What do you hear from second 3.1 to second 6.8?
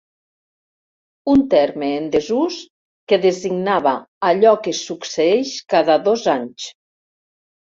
que designava allò que succeeix cada dos anys.